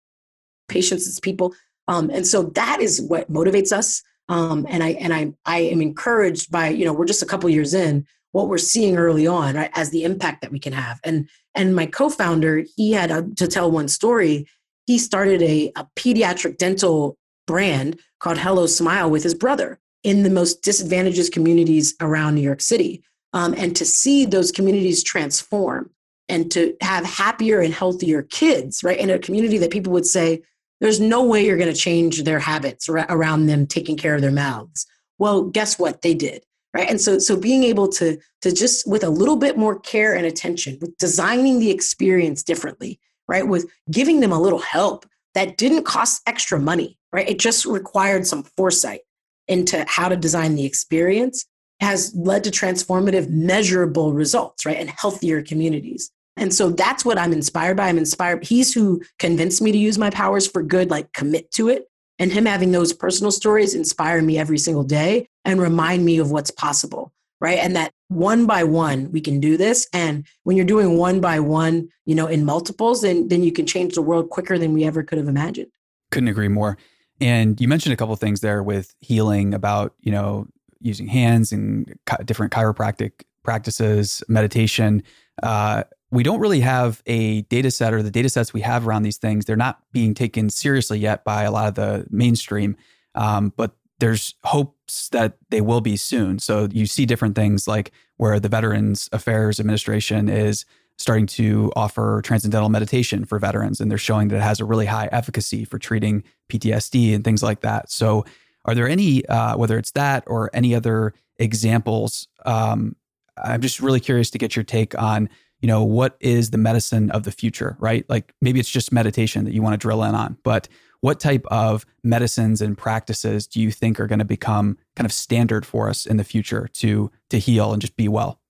[0.68, 1.54] patients it's people.
[1.86, 4.02] Um, and so that is what motivates us.
[4.30, 7.50] Um, and I and I I am encouraged by you know we're just a couple
[7.50, 10.98] years in what we're seeing early on right as the impact that we can have.
[11.04, 14.46] And and my co-founder he had a, to tell one story.
[14.86, 17.16] He started a, a pediatric dental
[17.46, 22.60] brand called Hello Smile with his brother in the most disadvantaged communities around New York
[22.60, 23.04] City.
[23.32, 25.90] Um, and to see those communities transform
[26.28, 28.98] and to have happier and healthier kids, right?
[28.98, 30.42] In a community that people would say,
[30.80, 34.30] there's no way you're going to change their habits around them taking care of their
[34.32, 34.86] mouths.
[35.18, 36.02] Well, guess what?
[36.02, 36.44] They did.
[36.74, 36.90] Right.
[36.90, 40.26] And so, so being able to, to just with a little bit more care and
[40.26, 43.46] attention, with designing the experience differently, right?
[43.46, 47.28] With giving them a little help that didn't cost extra money, right?
[47.28, 49.02] It just required some foresight
[49.46, 51.46] into how to design the experience
[51.80, 54.76] has led to transformative, measurable results, right?
[54.76, 56.10] And healthier communities.
[56.36, 57.88] And so that's what I'm inspired by.
[57.88, 58.44] I'm inspired.
[58.44, 61.84] He's who convinced me to use my powers for good, like commit to it.
[62.18, 66.30] And him having those personal stories inspire me every single day and remind me of
[66.30, 67.58] what's possible, right?
[67.58, 69.88] And that one by one, we can do this.
[69.92, 73.66] And when you're doing one by one, you know, in multiples, then, then you can
[73.66, 75.70] change the world quicker than we ever could have imagined.
[76.10, 76.78] Couldn't agree more.
[77.20, 80.46] And you mentioned a couple things there with healing about, you know,
[80.80, 81.92] using hands and
[82.24, 85.02] different chiropractic practices, meditation.
[85.42, 85.84] Uh,
[86.14, 89.18] we don't really have a data set or the data sets we have around these
[89.18, 92.76] things they're not being taken seriously yet by a lot of the mainstream
[93.14, 97.92] um, but there's hopes that they will be soon so you see different things like
[98.16, 100.64] where the veterans affairs administration is
[100.96, 104.86] starting to offer transcendental meditation for veterans, and they're showing that it has a really
[104.86, 107.90] high efficacy for treating PTSD and things like that.
[107.90, 108.24] So,
[108.64, 112.28] are there any, uh, whether it's that or any other examples?
[112.46, 112.96] Um,
[113.36, 115.28] I'm just really curious to get your take on,
[115.64, 118.04] you know, what is the medicine of the future, right?
[118.10, 120.68] Like maybe it's just meditation that you want to drill in on, but
[121.00, 125.12] what type of medicines and practices do you think are going to become kind of
[125.12, 128.42] standard for us in the future to to heal and just be well?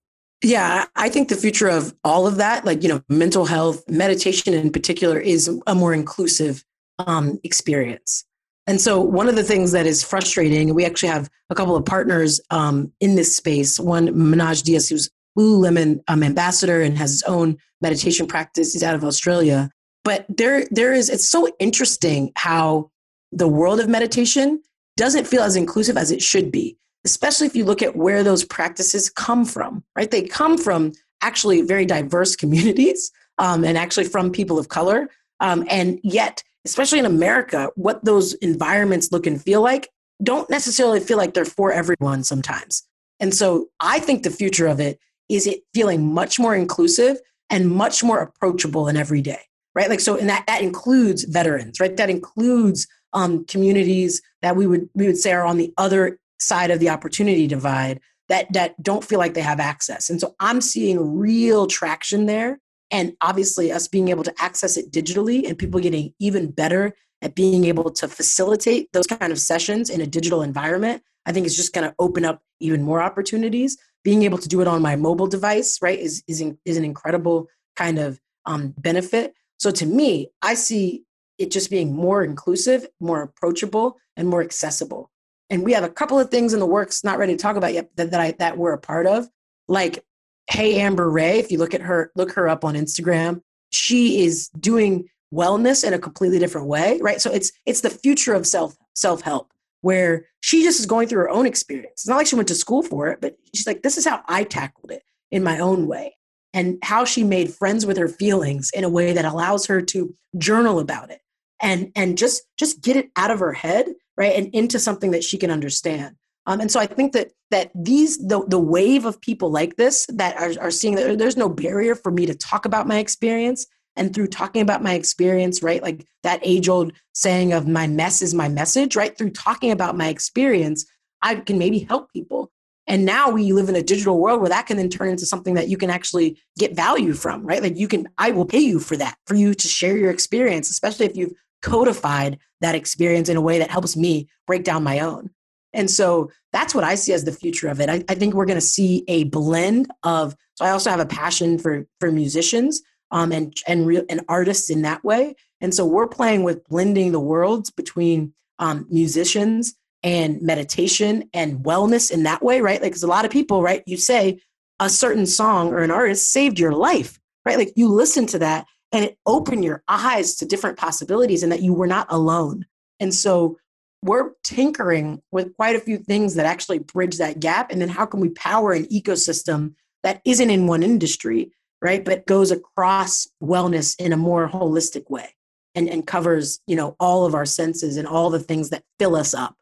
[0.42, 4.52] Yeah, I think the future of all of that, like, you know, mental health, meditation
[4.52, 6.64] in particular, is a more inclusive
[6.98, 8.24] um, experience.
[8.66, 11.84] And so, one of the things that is frustrating, we actually have a couple of
[11.84, 13.78] partners um, in this space.
[13.78, 18.72] One, Manoj Dias, who's Lululemon um, ambassador and has his own meditation practice.
[18.72, 19.70] He's out of Australia.
[20.04, 21.08] But there, there is.
[21.08, 22.90] It's so interesting how
[23.32, 24.62] the world of meditation
[24.96, 28.44] doesn't feel as inclusive as it should be especially if you look at where those
[28.44, 30.10] practices come from, right?
[30.10, 35.08] They come from actually very diverse communities um, and actually from people of color.
[35.40, 39.88] Um, and yet, especially in America, what those environments look and feel like
[40.22, 42.84] don't necessarily feel like they're for everyone sometimes.
[43.20, 44.98] And so I think the future of it
[45.28, 47.18] is it feeling much more inclusive
[47.50, 49.40] and much more approachable in every day,
[49.74, 49.88] right?
[49.88, 51.96] Like, so, and that, that includes veterans, right?
[51.96, 56.70] That includes um, communities that we would, we would say are on the other side
[56.70, 60.10] of the opportunity divide that that don't feel like they have access.
[60.10, 62.58] And so I'm seeing real traction there
[62.90, 67.34] and obviously us being able to access it digitally and people getting even better at
[67.34, 71.56] being able to facilitate those kind of sessions in a digital environment i think is
[71.56, 73.76] just going to open up even more opportunities.
[74.02, 76.84] Being able to do it on my mobile device right is is, in, is an
[76.84, 79.34] incredible kind of um, benefit.
[79.58, 81.04] So to me i see
[81.38, 85.10] it just being more inclusive more approachable and more accessible.
[85.50, 87.74] And we have a couple of things in the works not ready to talk about
[87.74, 89.28] yet that, that i that we're a part of.
[89.68, 90.04] Like
[90.50, 93.40] hey Amber Rae if you look at her look her up on instagram
[93.72, 97.20] she is doing wellness in a completely different way right?
[97.20, 101.20] So it's it's the future of self self help where she just is going through
[101.20, 101.92] her own experience.
[101.92, 104.22] It's not like she went to school for it but she's like this is how
[104.28, 106.16] i tackled it in my own way
[106.54, 110.14] and how she made friends with her feelings in a way that allows her to
[110.38, 111.20] journal about it
[111.60, 115.24] and and just just get it out of her head right and into something that
[115.24, 116.16] she can understand.
[116.46, 120.06] Um, and so i think that that these the, the wave of people like this
[120.10, 123.66] that are, are seeing that there's no barrier for me to talk about my experience
[123.96, 128.22] and through talking about my experience right like that age old saying of my mess
[128.22, 130.86] is my message right through talking about my experience
[131.22, 132.50] i can maybe help people
[132.86, 135.54] and now we live in a digital world where that can then turn into something
[135.54, 138.78] that you can actually get value from right like you can i will pay you
[138.78, 141.32] for that for you to share your experience especially if you've
[141.64, 145.30] codified that experience in a way that helps me break down my own.
[145.72, 147.88] And so that's what I see as the future of it.
[147.88, 150.36] I, I think we're going to see a blend of.
[150.54, 152.80] So I also have a passion for for musicians
[153.14, 155.36] um, and and and artists in that way.
[155.62, 162.10] And so we're playing with blending the worlds between um, musicians and meditation and wellness
[162.10, 162.82] in that way, right?
[162.82, 163.82] Like, because a lot of people, right?
[163.86, 164.40] You say
[164.80, 167.56] a certain song or an artist saved your life, right?
[167.56, 171.62] Like you listen to that and it opened your eyes to different possibilities and that
[171.62, 172.66] you were not alone.
[173.00, 173.56] And so
[174.02, 177.70] we're tinkering with quite a few things that actually bridge that gap.
[177.70, 181.52] And then how can we power an ecosystem that isn't in one industry,
[181.84, 182.02] right?
[182.02, 185.34] But goes across wellness in a more holistic way
[185.74, 189.14] and, and covers, you know, all of our senses and all the things that fill
[189.14, 189.54] us up.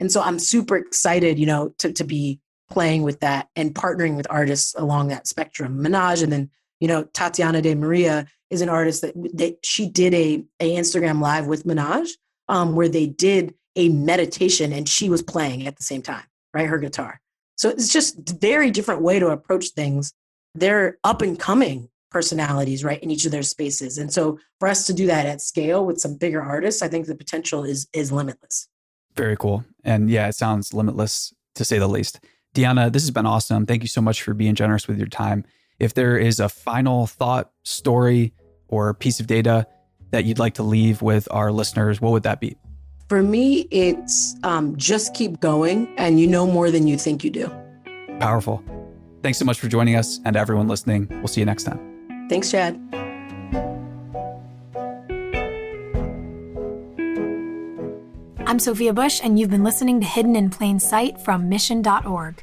[0.00, 2.40] And so I'm super excited, you know, to, to be
[2.70, 5.84] playing with that and partnering with artists along that spectrum.
[5.84, 6.50] Manoj and then,
[6.80, 11.46] you know, Tatiana DeMaria is an artist that they, she did a, a Instagram live
[11.46, 12.08] with Manoj
[12.48, 16.66] um, where they did a meditation and she was playing at the same time, right?
[16.66, 17.20] Her guitar.
[17.56, 20.14] So it's just very different way to approach things.
[20.54, 23.98] They're up and coming personalities, right, in each of their spaces.
[23.98, 27.06] And so for us to do that at scale with some bigger artists, I think
[27.06, 28.68] the potential is is limitless.
[29.14, 29.64] Very cool.
[29.84, 32.20] And yeah, it sounds limitless to say the least.
[32.54, 33.66] Deanna, this has been awesome.
[33.66, 35.44] Thank you so much for being generous with your time.
[35.78, 38.32] If there is a final thought, story,
[38.68, 39.66] or piece of data
[40.10, 42.56] that you'd like to leave with our listeners, what would that be?
[43.08, 47.30] For me, it's um, just keep going and you know more than you think you
[47.30, 47.50] do.
[48.20, 48.62] Powerful.
[49.22, 51.08] Thanks so much for joining us and everyone listening.
[51.10, 52.26] We'll see you next time.
[52.28, 52.78] Thanks, Chad.
[58.46, 62.42] I'm Sophia Bush, and you've been listening to Hidden in Plain Sight from Mission.org.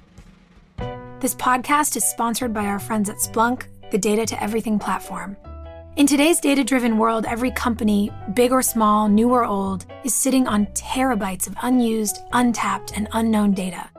[1.19, 5.35] This podcast is sponsored by our friends at Splunk, the Data to Everything platform.
[5.95, 10.45] In today's data driven world, every company, big or small, new or old, is sitting
[10.45, 13.89] on terabytes of unused, untapped, and unknown data.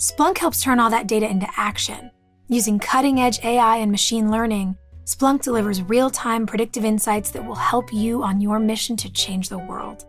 [0.00, 2.10] Splunk helps turn all that data into action.
[2.48, 7.54] Using cutting edge AI and machine learning, Splunk delivers real time predictive insights that will
[7.54, 10.06] help you on your mission to change the world.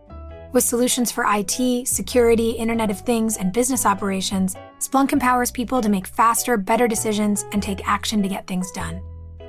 [0.54, 5.89] With solutions for IT, security, Internet of Things, and business operations, Splunk empowers people to
[5.89, 9.02] make faster, better decisions and take action to get things done.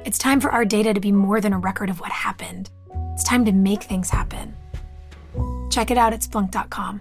[0.04, 2.68] It's time for our data to be more than a record of what happened.
[3.12, 4.56] It's time to make things happen.
[5.70, 7.00] Check it out at Splunk.com.